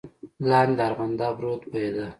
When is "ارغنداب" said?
0.87-1.35